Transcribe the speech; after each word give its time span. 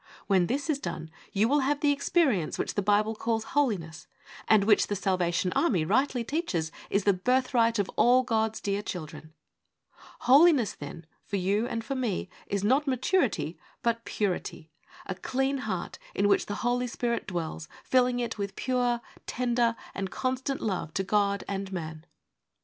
When 0.25 0.47
this 0.47 0.67
is 0.67 0.79
done, 0.79 1.11
you 1.31 1.47
will 1.47 1.59
have 1.59 1.81
the 1.81 1.91
experience 1.91 2.57
which 2.57 2.73
the 2.73 2.81
Bible 2.81 3.13
calls 3.13 3.43
Holiness, 3.53 4.07
and 4.47 4.63
which 4.63 4.87
The 4.87 4.95
Salvation 4.95 5.53
Army 5.55 5.85
rightly 5.85 6.23
teaches 6.23 6.71
is 6.89 7.03
the 7.03 7.13
birthright 7.13 7.77
of 7.77 7.87
all 7.97 8.23
God's 8.23 8.59
dear 8.61 8.81
children. 8.81 9.31
Holiness, 10.21 10.73
then, 10.73 11.05
for 11.23 11.35
you 11.35 11.67
and 11.67 11.83
for 11.85 11.93
me, 11.93 12.29
is 12.47 12.63
not 12.63 12.87
maturity, 12.87 13.59
but 13.83 14.03
purity: 14.03 14.71
a 15.05 15.13
clean 15.13 15.59
heart 15.59 15.99
in 16.15 16.27
which 16.27 16.47
the 16.47 16.55
Holy 16.65 16.87
Spirit 16.87 17.27
dwells, 17.27 17.67
filling 17.83 18.19
it 18.19 18.39
with 18.39 18.55
pure, 18.55 19.01
tender, 19.27 19.75
and 19.93 20.09
constant 20.09 20.61
love 20.61 20.95
to 20.95 21.03
God 21.03 21.43
and 21.47 21.71
man. 21.71 22.07